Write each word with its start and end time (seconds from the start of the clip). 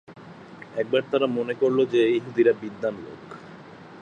একবার 0.75 1.01
তারা 1.11 1.27
মনে 1.27 1.53
করল 1.53 1.79
যে, 1.85 2.01
ইহুদীরা 2.09 2.53
বিদ্বান 2.61 2.95
লোক। 2.97 3.23